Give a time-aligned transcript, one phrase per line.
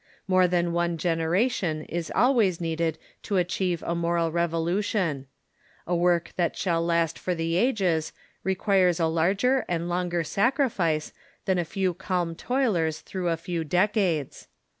[0.27, 5.27] More than one generation is always needed to achieve a moral revolution.
[5.85, 8.11] A Avork that shall last for the ages
[8.43, 11.13] requires a larger and longer sacrifice
[11.45, 14.47] than a few calm toilers through a few decades.